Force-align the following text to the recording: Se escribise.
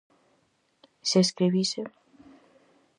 Se 1.09 1.19
escribise. 1.23 1.81